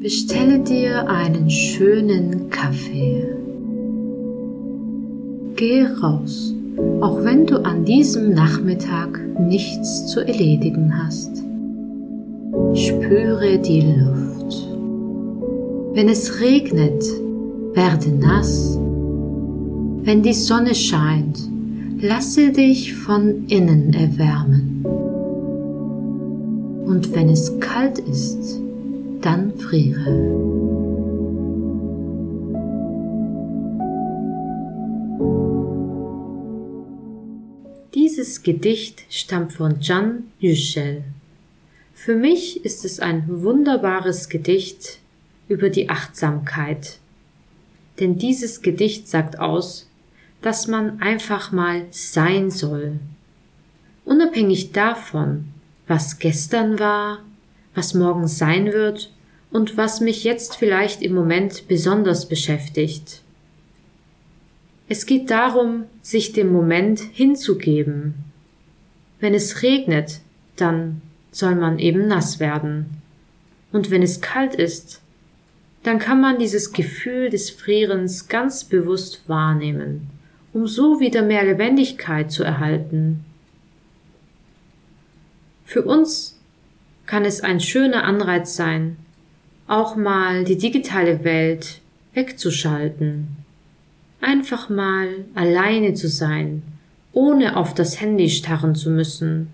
Bestelle 0.00 0.60
dir 0.60 1.08
einen 1.08 1.50
schönen 1.50 2.50
Kaffee. 2.50 3.26
Gehe 5.56 5.92
raus, 6.00 6.54
auch 7.00 7.24
wenn 7.24 7.46
du 7.46 7.64
an 7.64 7.84
diesem 7.84 8.32
Nachmittag 8.32 9.18
nichts 9.40 10.06
zu 10.06 10.20
erledigen 10.20 10.92
hast. 10.96 11.42
Spüre 12.74 13.58
die 13.58 13.80
Luft. 13.80 14.68
Wenn 15.94 16.08
es 16.08 16.40
regnet, 16.40 17.02
werde 17.74 18.10
nass. 18.10 18.78
Wenn 20.04 20.22
die 20.22 20.32
Sonne 20.32 20.76
scheint, 20.76 21.40
lasse 22.00 22.52
dich 22.52 22.94
von 22.94 23.46
innen 23.48 23.92
erwärmen. 23.92 24.84
Und 26.86 27.12
wenn 27.16 27.28
es 27.30 27.58
kalt 27.58 27.98
ist, 27.98 28.60
dann 29.20 29.56
friere. 29.58 30.48
Dieses 37.94 38.42
Gedicht 38.42 39.04
stammt 39.10 39.52
von 39.52 39.80
Jean 39.80 40.30
Yücel. 40.38 41.04
Für 41.94 42.14
mich 42.14 42.64
ist 42.64 42.84
es 42.84 43.00
ein 43.00 43.24
wunderbares 43.42 44.28
Gedicht 44.28 44.98
über 45.48 45.70
die 45.70 45.88
Achtsamkeit. 45.88 46.98
Denn 47.98 48.18
dieses 48.18 48.62
Gedicht 48.62 49.08
sagt 49.08 49.38
aus, 49.38 49.88
dass 50.42 50.68
man 50.68 51.00
einfach 51.00 51.50
mal 51.52 51.86
sein 51.90 52.50
soll. 52.50 53.00
Unabhängig 54.04 54.72
davon, 54.72 55.48
was 55.86 56.18
gestern 56.18 56.78
war, 56.78 57.24
was 57.78 57.94
morgen 57.94 58.26
sein 58.26 58.72
wird 58.72 59.12
und 59.52 59.76
was 59.76 60.00
mich 60.00 60.24
jetzt 60.24 60.56
vielleicht 60.56 61.00
im 61.00 61.14
Moment 61.14 61.68
besonders 61.68 62.28
beschäftigt. 62.28 63.22
Es 64.88 65.06
geht 65.06 65.30
darum, 65.30 65.84
sich 66.02 66.32
dem 66.32 66.52
Moment 66.52 66.98
hinzugeben. 66.98 68.14
Wenn 69.20 69.32
es 69.32 69.62
regnet, 69.62 70.20
dann 70.56 71.02
soll 71.30 71.54
man 71.54 71.78
eben 71.78 72.08
nass 72.08 72.40
werden. 72.40 73.00
Und 73.70 73.92
wenn 73.92 74.02
es 74.02 74.20
kalt 74.20 74.56
ist, 74.56 75.00
dann 75.84 76.00
kann 76.00 76.20
man 76.20 76.40
dieses 76.40 76.72
Gefühl 76.72 77.30
des 77.30 77.48
Frierens 77.48 78.26
ganz 78.26 78.64
bewusst 78.64 79.28
wahrnehmen, 79.28 80.10
um 80.52 80.66
so 80.66 80.98
wieder 80.98 81.22
mehr 81.22 81.44
Lebendigkeit 81.44 82.32
zu 82.32 82.42
erhalten. 82.42 83.24
Für 85.64 85.82
uns 85.82 86.37
kann 87.08 87.24
es 87.24 87.40
ein 87.40 87.58
schöner 87.58 88.04
Anreiz 88.04 88.54
sein, 88.54 88.98
auch 89.66 89.96
mal 89.96 90.44
die 90.44 90.58
digitale 90.58 91.24
Welt 91.24 91.80
wegzuschalten, 92.12 93.28
einfach 94.20 94.68
mal 94.68 95.24
alleine 95.34 95.94
zu 95.94 96.06
sein, 96.06 96.62
ohne 97.12 97.56
auf 97.56 97.72
das 97.72 97.98
Handy 98.00 98.28
starren 98.28 98.74
zu 98.74 98.90
müssen. 98.90 99.48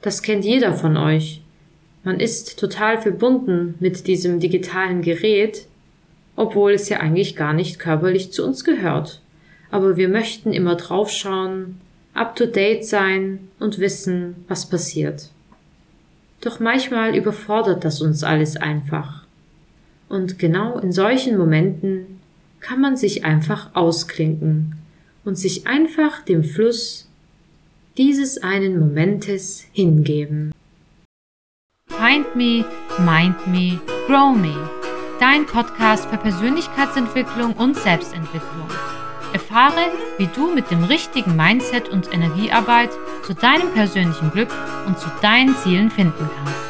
Das 0.00 0.22
kennt 0.22 0.46
jeder 0.46 0.72
von 0.72 0.96
euch. 0.96 1.42
Man 2.02 2.18
ist 2.18 2.58
total 2.58 3.00
verbunden 3.00 3.74
mit 3.78 4.06
diesem 4.06 4.40
digitalen 4.40 5.02
Gerät, 5.02 5.66
obwohl 6.34 6.72
es 6.72 6.88
ja 6.88 7.00
eigentlich 7.00 7.36
gar 7.36 7.52
nicht 7.52 7.78
körperlich 7.78 8.32
zu 8.32 8.42
uns 8.42 8.64
gehört. 8.64 9.20
Aber 9.70 9.98
wir 9.98 10.08
möchten 10.08 10.54
immer 10.54 10.76
draufschauen, 10.76 11.78
up 12.14 12.36
to 12.36 12.46
date 12.46 12.86
sein 12.86 13.50
und 13.58 13.78
wissen, 13.78 14.36
was 14.48 14.66
passiert. 14.66 15.28
Doch 16.40 16.60
manchmal 16.60 17.14
überfordert 17.14 17.84
das 17.84 18.00
uns 18.00 18.24
alles 18.24 18.56
einfach. 18.56 19.24
Und 20.08 20.38
genau 20.38 20.78
in 20.78 20.92
solchen 20.92 21.36
Momenten 21.36 22.20
kann 22.60 22.80
man 22.80 22.96
sich 22.96 23.24
einfach 23.24 23.74
ausklinken 23.74 24.76
und 25.24 25.38
sich 25.38 25.66
einfach 25.66 26.22
dem 26.22 26.44
Fluss 26.44 27.08
dieses 27.96 28.38
einen 28.38 28.78
Momentes 28.78 29.66
hingeben. 29.72 30.52
Find 31.88 32.34
Me, 32.34 32.64
Mind 32.98 33.46
Me, 33.46 33.80
Grow 34.06 34.34
Me. 34.34 34.56
Dein 35.18 35.44
Podcast 35.44 36.08
für 36.08 36.16
Persönlichkeitsentwicklung 36.16 37.52
und 37.54 37.76
Selbstentwicklung. 37.76 38.68
Erfahre, 39.32 39.92
wie 40.18 40.28
du 40.28 40.52
mit 40.52 40.70
dem 40.70 40.84
richtigen 40.84 41.36
Mindset 41.36 41.88
und 41.88 42.12
Energiearbeit 42.12 42.90
zu 43.24 43.34
deinem 43.34 43.72
persönlichen 43.72 44.30
Glück 44.30 44.50
und 44.86 44.98
zu 44.98 45.08
deinen 45.22 45.56
Zielen 45.56 45.90
finden 45.90 46.28
kannst. 46.36 46.69